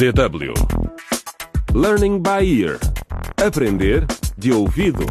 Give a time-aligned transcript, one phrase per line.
[0.00, 0.54] DW
[1.74, 2.78] Learning by Ear
[3.36, 4.06] Aprender
[4.38, 5.04] de ouvido.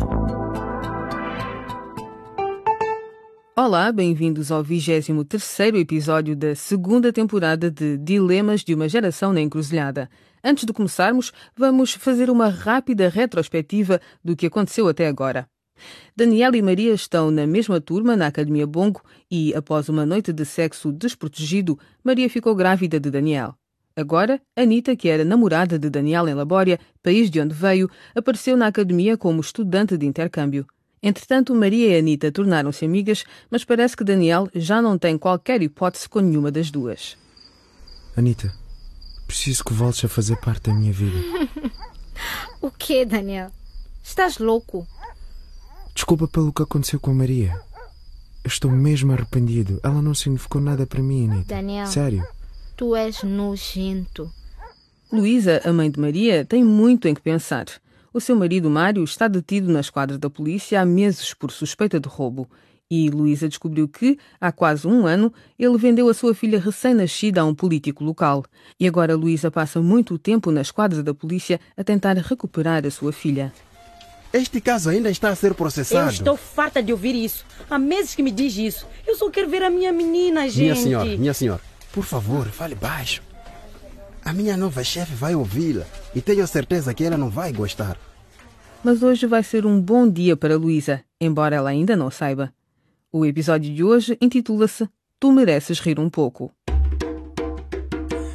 [3.56, 10.10] Olá, bem-vindos ao 23º episódio da segunda temporada de Dilemas de uma Geração na Encruzilhada.
[10.44, 15.48] Antes de começarmos, vamos fazer uma rápida retrospectiva do que aconteceu até agora.
[16.16, 20.46] Daniela e Maria estão na mesma turma na Academia Bongo e, após uma noite de
[20.46, 23.54] sexo desprotegido, Maria ficou grávida de Daniel.
[24.00, 28.68] Agora, Anita, que era namorada de Daniel em Labória, país de onde veio, apareceu na
[28.68, 30.66] academia como estudante de intercâmbio.
[31.04, 36.08] Entretanto, Maria e Anita tornaram-se amigas, mas parece que Daniel já não tem qualquer hipótese
[36.08, 37.18] com nenhuma das duas.
[38.16, 38.54] Anita,
[39.28, 41.18] preciso que voltes a fazer parte da minha vida.
[42.62, 43.50] O que, Daniel?
[44.04, 44.86] Estás louco?
[45.96, 47.58] Desculpa pelo que aconteceu com a Maria.
[48.44, 49.80] Eu estou mesmo arrependido.
[49.82, 51.56] Ela não significou nada para mim, Anita.
[51.56, 51.88] Daniel.
[51.88, 52.28] Sério.
[52.80, 54.32] Tu és nojento.
[55.12, 57.66] Luísa, a mãe de Maria, tem muito em que pensar.
[58.14, 62.08] O seu marido Mário está detido na esquadra da polícia há meses por suspeita de
[62.08, 62.50] roubo.
[62.90, 67.44] E Luísa descobriu que, há quase um ano, ele vendeu a sua filha recém-nascida a
[67.44, 68.46] um político local.
[68.80, 73.12] E agora Luísa passa muito tempo na esquadra da polícia a tentar recuperar a sua
[73.12, 73.52] filha.
[74.32, 76.12] Este caso ainda está a ser Eu processado.
[76.12, 77.46] estou farta de ouvir isso.
[77.70, 78.88] Há meses que me diz isso.
[79.06, 80.62] Eu só quero ver a minha menina, gente.
[80.62, 81.62] Minha senhora, minha senhora,
[81.92, 83.22] por favor, fale baixo.
[84.24, 87.98] A minha nova chefe vai ouvi-la e tenho certeza que ela não vai gostar.
[88.84, 92.54] Mas hoje vai ser um bom dia para Luísa, embora ela ainda não saiba.
[93.12, 94.88] O episódio de hoje intitula-se
[95.20, 96.52] Tu mereces rir um pouco.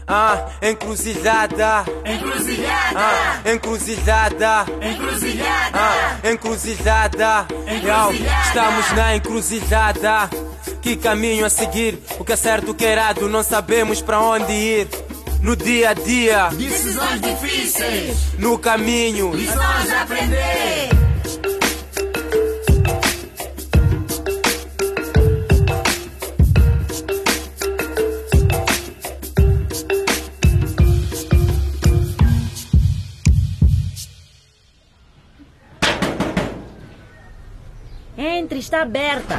[0.07, 1.85] Ah, encruzilhada.
[2.05, 2.99] Encruzilhada.
[2.99, 4.67] Ah, encruzilhada.
[4.83, 5.79] Encruzilhada.
[5.79, 7.47] Ah, encruzilhada.
[7.83, 8.13] Yo,
[8.47, 10.29] estamos na encruzilhada.
[10.83, 11.99] Que caminho a seguir?
[12.25, 14.89] O que é certo, o que é errado, não sabemos para onde ir.
[15.43, 19.35] No dia a dia, Decisões difíceis, no caminho.
[19.35, 20.89] lições a aprender.
[38.17, 39.37] Entre, está aberta.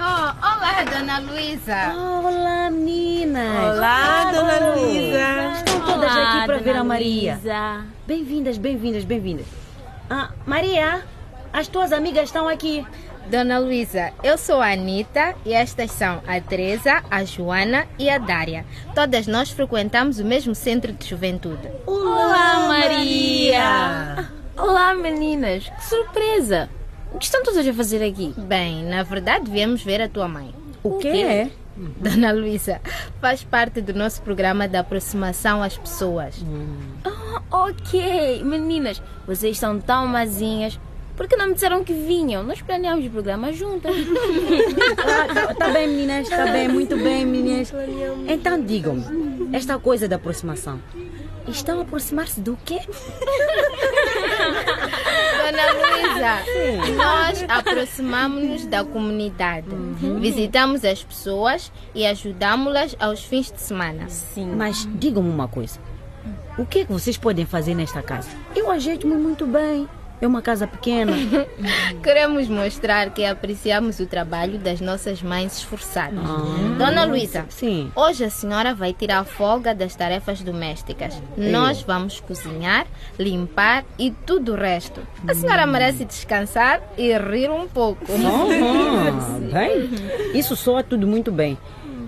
[0.00, 1.92] olá, dona Luísa.
[1.92, 3.74] Olá, meninas.
[3.74, 5.52] Olá, dona Luísa.
[5.56, 7.40] Estão todas aqui para ver a Maria.
[8.06, 9.46] Bem-vindas, bem-vindas, bem-vindas.
[10.08, 11.02] Ah, Maria,
[11.52, 12.86] as tuas amigas estão aqui.
[13.28, 18.18] Dona Luísa, eu sou a Anitta e estas são a Teresa, a Joana e a
[18.18, 18.64] Dária.
[18.94, 21.68] Todas nós frequentamos o mesmo centro de juventude.
[21.84, 24.30] Olá, Maria!
[24.56, 25.68] Olá, meninas!
[25.68, 26.70] Que surpresa!
[27.12, 28.34] O que estão todas a fazer aqui?
[28.36, 30.54] Bem, na verdade viemos ver a tua mãe.
[30.82, 31.50] O que é?
[31.98, 32.80] Dona Luísa,
[33.20, 36.44] faz parte do nosso programa de aproximação às pessoas.
[37.04, 38.42] Ah, ok!
[38.44, 40.78] Meninas, vocês são tão mazinhas.
[41.16, 42.44] Por que não me disseram que vinham?
[42.44, 43.94] Nós planeamos o programa juntas.
[44.98, 47.72] Ah, tá bem, meninas, tá bem, muito bem, meninas.
[48.28, 50.80] Então digam-me, esta coisa da aproximação.
[51.48, 52.80] Estão a aproximar-se do quê?
[55.50, 59.66] Dona Luísa, nós aproximamos-nos da comunidade.
[60.20, 64.08] Visitamos as pessoas e ajudamos-las aos fins de semana.
[64.56, 65.80] Mas digam-me uma coisa.
[66.58, 68.28] O que é que vocês podem fazer nesta casa?
[68.54, 69.88] Eu ajeito-me muito bem.
[70.20, 71.12] É uma casa pequena.
[72.02, 76.18] Queremos mostrar que apreciamos o trabalho das nossas mães esforçadas.
[76.76, 77.92] Dona Luísa, Sim.
[77.94, 81.20] hoje a senhora vai tirar folga das tarefas domésticas.
[81.36, 82.86] Nós vamos cozinhar,
[83.18, 85.00] limpar e tudo o resto.
[85.26, 88.06] A senhora merece descansar e rir um pouco.
[88.12, 89.90] Ah, bem,
[90.34, 91.56] isso soa tudo muito bem.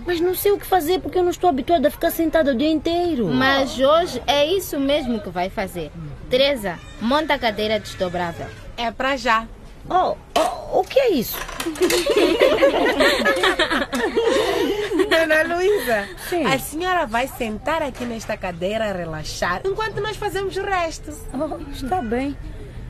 [0.06, 2.54] Mas não sei o que fazer porque eu não estou habituada a ficar sentada o
[2.54, 3.28] dia inteiro.
[3.28, 5.91] Mas hoje é isso mesmo que vai fazer.
[6.31, 8.47] Teresa, monta a cadeira desdobrável.
[8.77, 9.49] É pra já.
[9.89, 11.37] Oh, oh, o que é isso?
[15.11, 16.09] Dona Luísa,
[16.49, 21.12] a senhora vai sentar aqui nesta cadeira, relaxar, enquanto nós fazemos o resto.
[21.35, 22.37] Oh, está bem.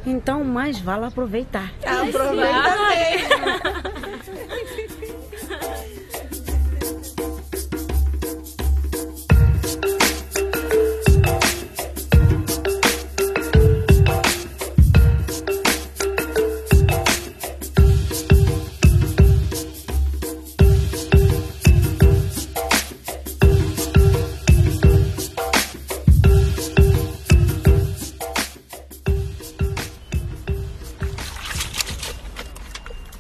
[0.05, 1.73] Então, mais vale aproveitar.
[1.83, 4.01] Aproveita bem.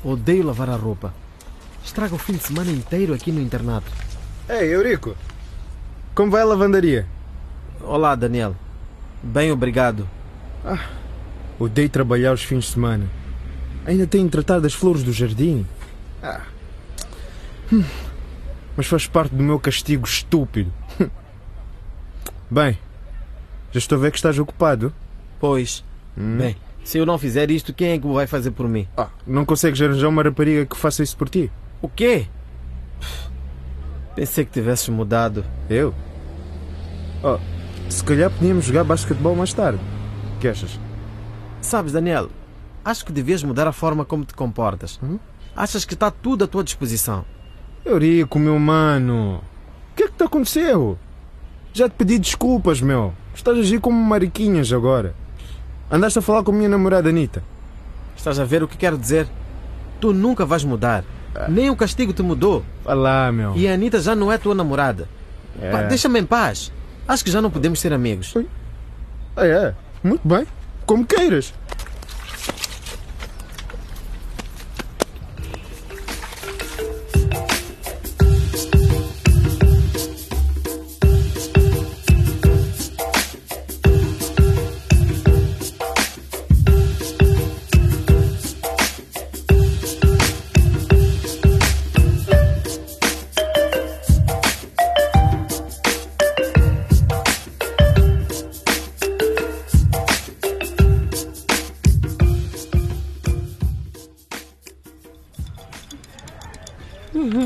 [0.02, 1.12] Odeio lavar a roupa.
[1.84, 3.90] Estraga o fim de semana inteiro aqui no internato.
[4.48, 5.14] Ei, Eurico,
[6.14, 7.06] como vai a lavandaria?
[7.82, 8.56] Olá, Daniel.
[9.22, 10.08] Bem, obrigado.
[10.64, 10.88] Ah,
[11.58, 13.06] odeio trabalhar os fins de semana.
[13.86, 15.66] Ainda tenho de tratar das flores do jardim.
[16.22, 16.42] Ah.
[17.72, 17.84] Hum.
[18.76, 20.72] Mas faz parte do meu castigo estúpido.
[22.50, 22.78] Bem,
[23.72, 24.92] já estou a ver que estás ocupado.
[25.38, 25.84] Pois.
[26.16, 26.38] Hum.
[26.38, 28.88] Bem, se eu não fizer isto, quem é que vai fazer por mim?
[28.96, 31.50] Ah, não consegues arranjar uma rapariga que faça isso por ti?
[31.80, 32.26] O quê?
[34.14, 35.44] Pensei que tivesses mudado.
[35.68, 35.94] Eu?
[37.22, 37.38] Oh,
[37.88, 39.80] se calhar podíamos jogar basquetebol mais tarde.
[40.36, 40.78] O que achas?
[41.60, 42.28] Sabes, Daniel,
[42.84, 44.98] acho que devias mudar a forma como te comportas.
[45.02, 45.18] Hum?
[45.54, 47.24] Achas que está tudo à tua disposição.
[47.84, 49.42] Eurico, meu mano.
[49.92, 50.98] O que é que te aconteceu?
[51.72, 53.12] Já te pedi desculpas, meu.
[53.34, 55.14] Estás a agir como mariquinhas agora.
[55.90, 57.42] Andaste a falar com a minha namorada Anitta.
[58.16, 59.26] Estás a ver o que quero dizer?
[60.00, 61.04] Tu nunca vais mudar.
[61.48, 62.64] Nem o castigo te mudou.
[62.84, 63.56] Vá meu.
[63.56, 65.08] E a Anitta já não é tua namorada.
[65.60, 65.86] É.
[65.88, 66.72] Deixa-me em paz.
[67.08, 68.34] Acho que já não podemos ser amigos.
[69.36, 69.74] Ah, é?
[70.02, 70.46] Muito bem.
[70.86, 71.52] Como queiras.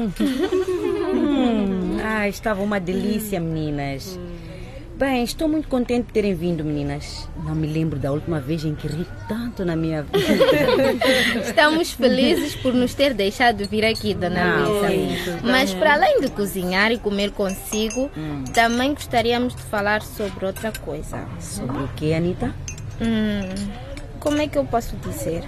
[0.07, 4.19] Hum, ah, estava uma delícia, meninas.
[4.97, 7.29] Bem, estou muito contente de terem vindo, meninas.
[7.45, 10.21] Não me lembro da última vez em que ri tanto na minha vida.
[11.45, 15.41] Estamos felizes por nos ter deixado vir aqui, Dona Luísa.
[15.43, 18.45] Mas para além de cozinhar e comer consigo, hum.
[18.55, 21.27] também gostaríamos de falar sobre outra coisa.
[21.41, 22.55] Sobre o que, Anitta?
[23.03, 23.53] Hum,
[24.21, 25.43] como é que eu posso dizer?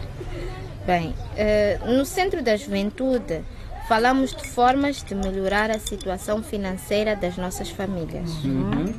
[0.84, 3.44] Bem, uh, no Centro da Juventude
[3.88, 8.30] falamos de formas de melhorar a situação financeira das nossas famílias.
[8.44, 8.92] Uhum.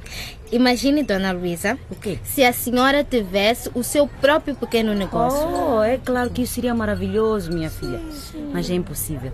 [0.52, 1.78] Imagine, Dona Luísa,
[2.24, 5.48] se a senhora tivesse o seu próprio pequeno negócio.
[5.48, 8.00] Oh, é claro que isso seria maravilhoso, minha filha.
[8.54, 9.32] Mas é impossível.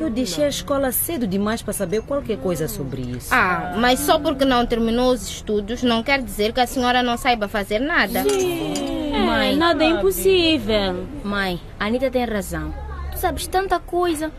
[0.00, 3.28] Eu deixei a escola cedo demais para saber qualquer coisa sobre isso.
[3.32, 7.16] Ah, mas só porque não terminou os estudos não quer dizer que a senhora não
[7.16, 8.22] saiba fazer nada.
[8.22, 9.12] Sim.
[9.14, 11.06] É, mãe, nada é impossível.
[11.22, 12.72] Mãe, a Anitta tem razão.
[13.12, 14.32] Tu sabes tanta coisa.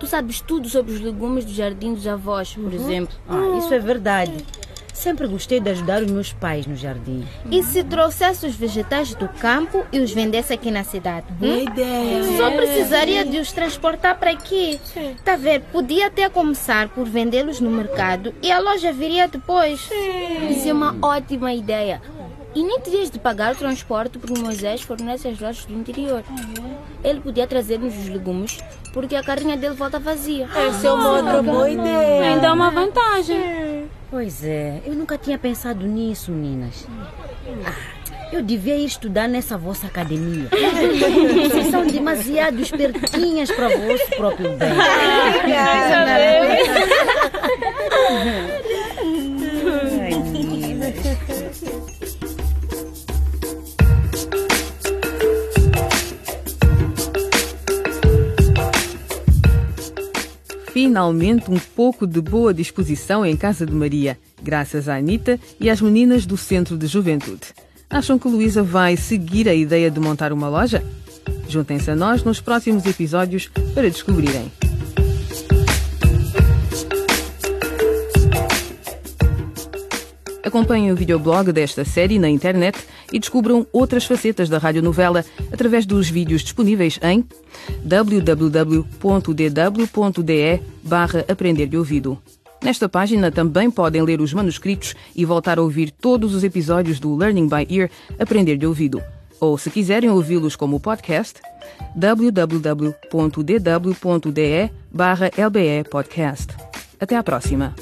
[0.00, 2.72] Tu sabes tudo sobre os legumes do jardim dos avós, por uhum.
[2.72, 3.14] exemplo.
[3.28, 4.32] Ah, isso é verdade.
[4.94, 7.24] Sempre gostei de ajudar os meus pais no jardim.
[7.50, 11.26] E se trouxesse os vegetais do campo e os vendesse aqui na cidade?
[11.32, 11.62] Boa hum?
[11.62, 12.36] ideia!
[12.36, 14.80] Só precisaria de os transportar para aqui.
[14.96, 15.60] Está a ver?
[15.72, 19.80] Podia até começar por vendê-los no mercado e a loja viria depois.
[19.80, 20.50] Sim.
[20.50, 22.02] Isso é uma ótima ideia.
[22.54, 26.24] E nem terias de pagar o transporte porque Moisés fornece as lojas do interior.
[27.02, 28.58] Ele podia trazer-nos os legumes
[28.92, 30.48] porque a carrinha dele volta vazia.
[30.54, 32.32] Essa é uma outra boa ideia.
[32.32, 33.88] Ainda é uma vantagem.
[34.10, 36.86] Pois é, eu nunca tinha pensado nisso, meninas.
[37.64, 37.72] Ah,
[38.32, 40.48] eu devia ir estudar nessa vossa academia.
[41.48, 44.68] Vocês são demasiado espertinhas para o vosso próprio bem.
[45.56, 46.60] Ai,
[60.72, 65.80] finalmente um pouco de boa disposição em casa de Maria, graças à Anitta e às
[65.80, 67.52] meninas do Centro de Juventude.
[67.88, 70.82] Acham que Luísa vai seguir a ideia de montar uma loja?
[71.48, 74.69] Juntem-se a nós nos próximos episódios para descobrirem.
[80.50, 82.76] Acompanhem o videoblog desta série na internet
[83.12, 87.24] e descubram outras facetas da radionovela através dos vídeos disponíveis em
[87.84, 88.90] www.dw.de
[90.82, 92.18] barra Aprender de Ouvido.
[92.60, 97.14] Nesta página também podem ler os manuscritos e voltar a ouvir todos os episódios do
[97.14, 97.88] Learning by Ear
[98.18, 99.00] Aprender de Ouvido.
[99.38, 101.40] Ou, se quiserem ouvi-los como podcast,
[101.94, 102.90] www.dw.de
[104.90, 106.48] barra LBE Podcast.
[106.98, 107.72] Até à próxima!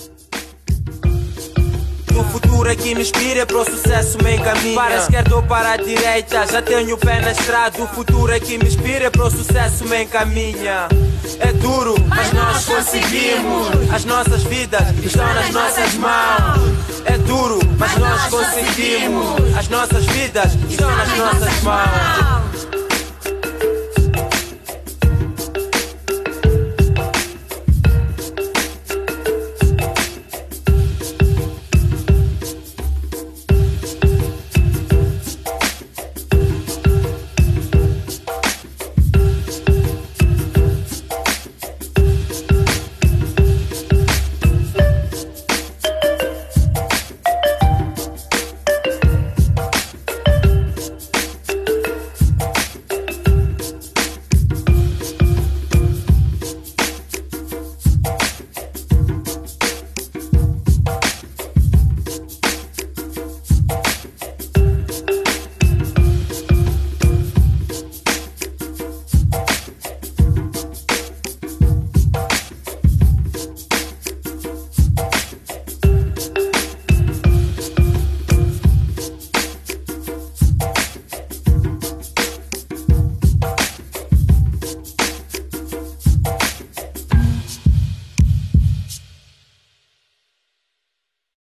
[2.66, 4.74] É que me inspira para o sucesso me encaminha.
[4.74, 7.82] Para a esquerda ou para a direita Já tenho o pé na estrada.
[7.82, 10.88] O futuro é que me inspira para o sucesso me encaminha.
[11.40, 13.68] É duro, mas nós conseguimos.
[13.90, 17.02] As nossas vidas estão nas nossas mãos.
[17.06, 19.56] É duro, mas nós conseguimos.
[19.56, 22.27] As nossas vidas estão nas nossas mãos